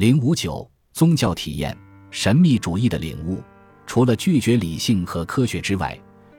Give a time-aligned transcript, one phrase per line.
[0.00, 1.76] 零五九宗教体验
[2.10, 3.42] 神秘主义的领悟，
[3.86, 5.94] 除了拒绝理性和科学之外，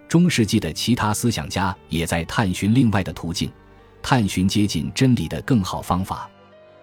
[0.07, 3.51] 中世纪的其他思想家也在探寻另外的途径，
[4.01, 6.27] 探寻接近真理的更好方法。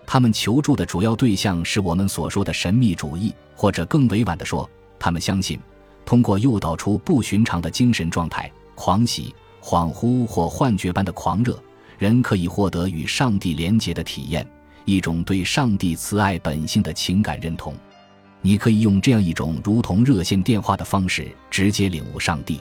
[0.06, 4.70] 他们求助的主要对象是我们所说的神秘主义，或者更委婉地说，
[5.00, 5.58] 他们相信，
[6.04, 11.60] 通过诱导出不寻常的精神状态——狂喜、恍惚或幻觉般的狂热，
[11.98, 14.48] 人可以获得与上帝连结的体验。
[14.88, 17.74] 一种对上帝慈爱本性的情感认同，
[18.40, 22.58] 你可以用这样一种如同热线电话的方式直接领悟上帝。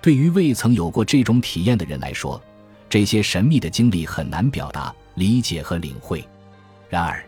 [0.00, 2.40] 对于未曾有过这种体验的人来说，
[2.88, 6.24] 这些神秘的经历很难表达、理解和领会。
[6.88, 7.20] 然而，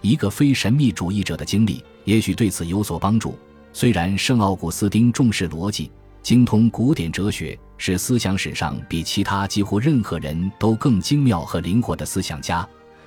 [0.00, 3.36] 一个非神秘主义者的经历也许对此有所帮助。
[3.72, 5.90] 虽然圣奥古斯丁重视逻辑、
[6.22, 12.64] 精通古典哲学，是思想史上比其他几乎任何人都更精妙和灵活的思想家。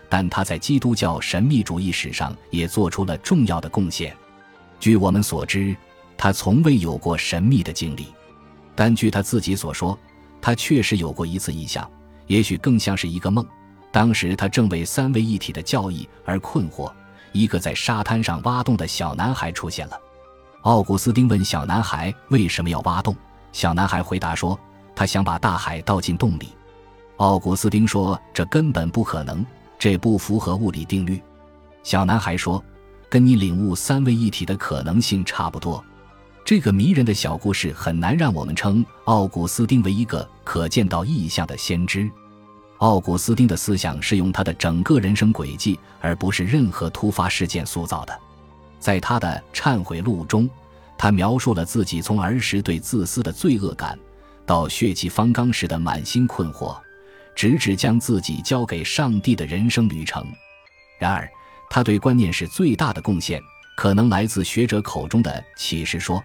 [0.09, 4.15] 但他在基督教神秘主义史上也做出了重要的贡献。
[4.79, 5.75] 据我们所知，
[6.17, 8.07] 他从未有过神秘的经历，
[8.75, 9.97] 但据他自己所说，
[10.41, 11.89] 他确实有过一次异象，
[12.27, 13.45] 也许更像是一个梦。
[13.91, 16.91] 当时他正为三位一体的教义而困惑。
[17.31, 19.99] 一个在沙滩上挖洞的小男孩出现了。
[20.61, 23.13] 奥古斯丁问小男孩为什么要挖洞，
[23.51, 24.57] 小男孩回答说
[24.95, 26.49] ：“他想把大海倒进洞里。”
[27.17, 29.45] 奥古斯丁说：“这根本不可能。”
[29.77, 31.21] 这不符合物理定律，
[31.83, 32.63] 小男孩说
[33.09, 35.83] ：“跟你领悟三位一体的可能性差不多。”
[36.45, 42.09] 这个迷人的小故事很难让我们称奥古斯丁为一个可见到意象的先知。
[42.77, 48.19] 奥古斯丁的思想是用他的整个人生轨迹，而不是任何突发事件塑造的。
[48.79, 50.47] 在他的《忏悔录》中，
[50.97, 53.97] 他描述了自己从儿时对自私的罪恶感，
[54.45, 56.77] 到血气方刚时的满心困惑。
[57.35, 60.25] 直至将自己交给上帝的人生旅程。
[60.97, 61.29] 然而，
[61.69, 63.41] 他对观念是最大的贡献，
[63.75, 66.23] 可能来自学者口中的启示说。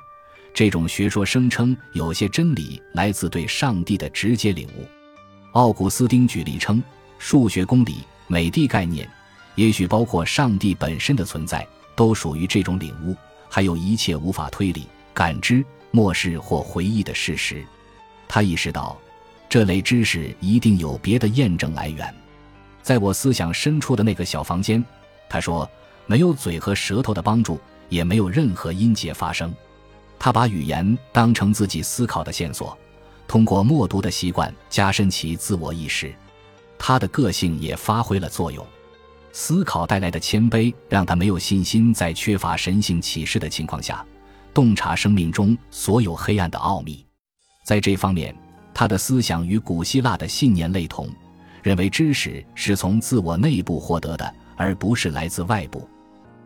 [0.52, 4.86] 这种学说声称有些真理来自对上帝的直接领悟。
[5.52, 6.82] 奥古斯丁举例称，
[7.18, 9.08] 数学公理、美的概念，
[9.54, 13.16] 也许包括上帝本身的存在，都属于这种领悟。
[13.48, 17.64] 还有一切无法推理、感知、漠视或回忆的事实。
[18.28, 18.96] 他意识到。
[19.50, 22.14] 这类知识一定有别的验证来源。
[22.82, 24.82] 在我思想深处的那个小房间，
[25.28, 25.68] 他说，
[26.06, 29.52] 没有嘴和舌头的帮助，也没有任何音节发生。
[30.20, 32.78] 他把语言当成自己思考的线索，
[33.26, 36.14] 通过默读的习惯加深其自我意识。
[36.78, 38.64] 他的个性也发挥了作用。
[39.32, 44.06] 思考带来的谦卑让他没有信心在缺乏神性启示的情况下，
[44.54, 47.04] 洞察生命中所有黑暗的奥秘。
[47.64, 48.32] 在这方面。
[48.80, 51.06] 他的思想与古希腊的信念类同，
[51.62, 55.86] 认为知识是从自我内部获得的，而不是来自外部。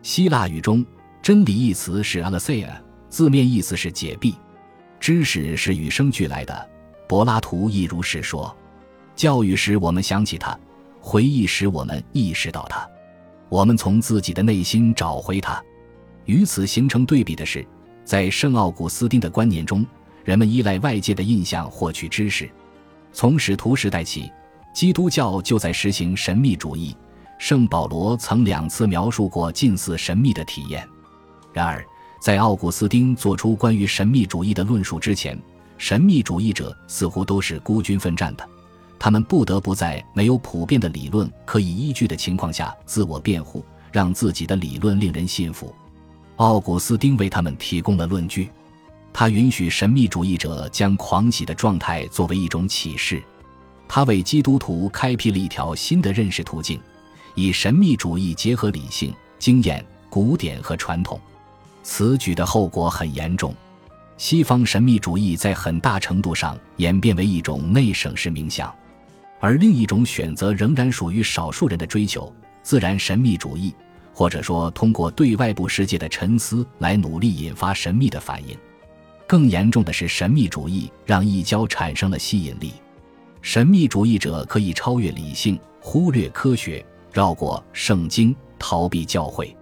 [0.02, 0.84] 希腊语中
[1.22, 4.34] “真理”一词是 a l e s i a 字面意思是解蔽。
[4.98, 6.68] 知识是与生俱来的，
[7.06, 8.52] 柏拉图亦如是说。
[9.14, 10.58] 教育使我们想起它，
[11.00, 12.84] 回忆使我们意识到它，
[13.48, 15.62] 我们从自己的内心找回它。
[16.24, 17.64] 与此形成对比的是，
[18.04, 19.86] 在圣奥古斯丁的观念中。
[20.24, 22.50] 人们依赖外界的印象获取知识，
[23.12, 24.32] 从使徒时代起，
[24.72, 26.96] 基督教就在实行神秘主义。
[27.38, 30.88] 圣保罗曾两次描述过近似神秘的体验。
[31.52, 31.84] 然而，
[32.20, 35.38] 在奥古斯丁做出关于神秘主义的论述之前，
[35.76, 38.48] 神秘主义者似乎都是孤军奋战的，
[38.98, 43.62] 他们不得不在没有普遍的理论可以依据的情况下自我辩护，
[43.92, 45.74] 让自己的理论令人信服。
[46.36, 48.48] 奥古斯丁为他们提供了论据。
[49.16, 53.22] 他允许神秘主义者将狂喜的状态作为一种启示，
[53.86, 56.80] 他为基督徒开辟了一条新的认识途径，
[57.36, 61.18] 以神秘主义结合理性、经验、古典和传统。
[61.84, 63.54] 此举的后果很严重，
[64.18, 68.74] 西方神秘主义在很大程度上演变为一种内省式冥想，
[69.38, 73.72] 而另一种选择仍然属于少数人的追求——自然神秘主义，
[74.12, 78.58] 或者说通过对外部世界的沉思来努力引发神秘的反应。
[79.26, 82.74] 更严重的是，神秘主义让异教产生了吸引力。
[83.40, 89.54] 神秘主义者可以超越理性，忽略科学，绕过圣经，逃避教会。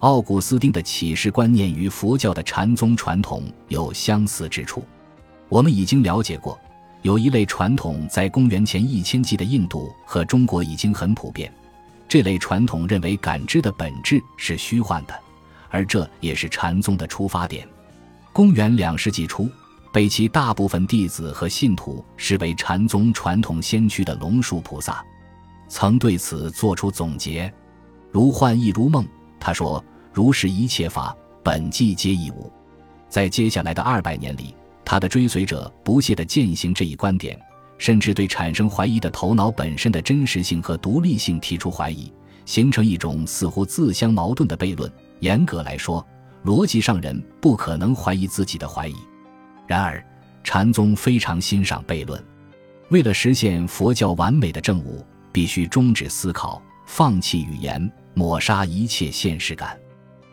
[0.00, 4.84] 奥古斯丁的启示观念与佛教的禅宗传统有相似之处。
[5.48, 6.58] 我们已经了解过，
[7.02, 11.52] 有一类传统在公元前一千纪的印度和中国已经很普遍。
[12.08, 15.14] 这类传统认为感知的本质是虚幻的，
[15.68, 17.68] 而这也是禅宗的出发点。
[18.38, 19.50] 公元两世纪初，
[19.92, 25.04] 被其大部分弟子和信徒视为禅宗传统先驱的龙树菩萨，
[25.66, 27.52] 曾对此作出总结
[28.12, 29.04] ：“如幻亦如梦，
[29.40, 31.12] 他说：“如是一切法，
[31.42, 32.48] 本即皆一无。”
[33.10, 34.54] 在接下来的二百年里，
[34.84, 37.36] 他的追随者不懈地践行这一观点，
[37.76, 42.12] 甚至对产生怀疑的头脑本身的真实性和独立性提出怀疑，
[42.44, 44.88] 形成一种似乎自相矛盾的悖论。
[45.18, 46.06] 严格来说，
[46.44, 48.96] 逻辑上人不可能怀疑自己的怀疑。
[49.66, 50.04] 然而，
[50.42, 52.22] 禅宗非常欣赏悖论。
[52.90, 59.78] 为了实现佛教完美的正悟，必须终止思考，放弃语言，抹杀一切现实感。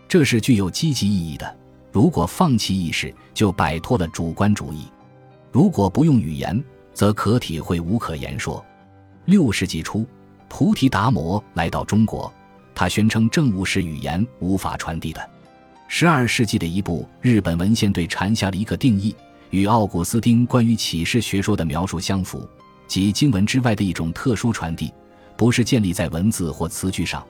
[0.07, 1.57] 这是具有积极意义的。
[1.91, 4.89] 如果放弃意识，就摆脱了主观主义；
[5.51, 6.63] 如果不用语言，
[6.93, 8.63] 则可体会无可言说。
[9.25, 10.05] 六世纪初，
[10.47, 12.31] 菩提达摩来到中国，
[12.73, 15.29] 他宣称正悟是语言无法传递的。
[15.87, 19.15] 十二世纪的一部日本文献对禅下了一个定义。
[19.51, 22.49] 与奥古斯丁关于启示学说的描述相符，
[22.87, 24.91] 即经文之外的一种特殊传递，
[25.37, 27.25] 不是建立在文字或词句上。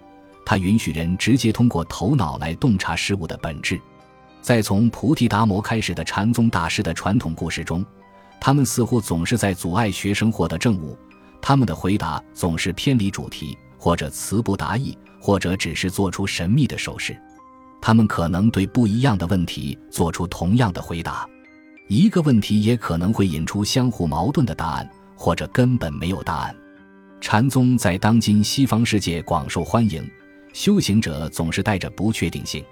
[0.45, 3.79] 它允许人直接通过头脑来洞察事物的本质。
[4.41, 7.85] 在从菩提达摩开始的禅宗大师的传统故事中，
[8.39, 10.97] 他们似乎总是在阻碍学生获得正悟。
[11.41, 17.15] 他们的回答总是偏离主题，或者词不达意，或者只是做出神秘的手势。
[17.81, 21.27] 他们可能对不一样的问题做出同样的回答。
[21.87, 26.55] 一个问题也可能会引出相互矛盾的答案，或者根本没有答案。
[27.21, 30.03] 禅宗在当今西方世界广受欢迎，
[30.51, 32.63] 修行者总是带着不确定性，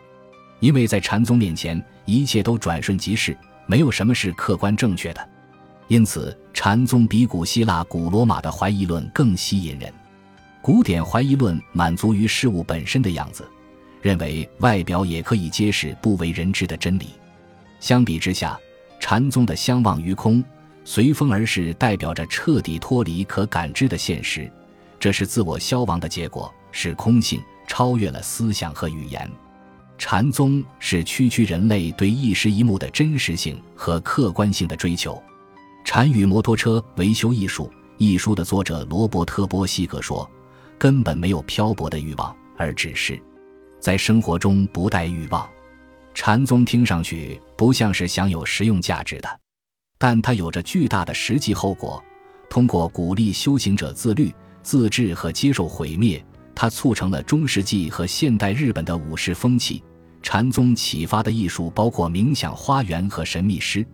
[0.60, 5.30] 因为在禅宗面前，一切都转瞬即逝，没有什么是客观正确的。
[5.90, 9.94] 因此，禅宗比古希腊、古罗马的怀疑论更吸引人。
[10.62, 13.46] 古典怀疑论满足于事物本身的样子，
[14.04, 17.08] 认为外表也可以揭示不为人知的真理。
[17.80, 18.60] 相比之下，
[19.00, 20.44] 禅宗的相忘于空、
[20.84, 24.52] 随风而逝，代表着彻底脱离可感知的现实，
[25.00, 29.32] 这是自我消亡的结果，是空性超越了思想和语言。
[29.98, 35.14] 禅宗是区区人类对一时一幕的真实性和客观性的追求。
[35.86, 37.68] 《禅与摩托车维修艺术》
[37.98, 40.30] 一书的作者罗伯特·波西格说
[40.78, 43.18] ：“根本没有漂泊的欲望，而只是
[43.84, 45.46] 在生活中不带欲望。”
[46.16, 49.28] 禅宗听上去不像是享有实用价值的，
[49.98, 52.02] 但它有着巨大的实际后果。
[52.50, 56.24] 通过鼓励修行者自律、自治和接受毁灭，
[56.56, 59.84] 它促成了中世纪和现代日本的武士风气。
[60.22, 63.86] 禅宗启发的艺术包括冥想花园和神秘诗，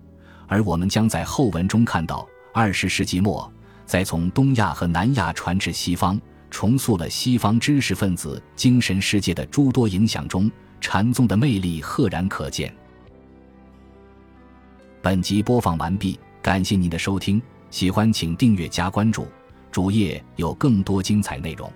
[0.45, 3.51] 而我们将在后文中看到，二十世纪末
[3.87, 10.49] 在从东亚和南亚传至西方，重塑了西方知识分子精神世界的诸多影响中。
[10.81, 12.73] 禅宗的魅力赫然可见。
[15.01, 19.27] 本集播放完毕，感谢您的收听，喜欢请订阅加关注，
[19.71, 21.69] 主页有更多精彩内容。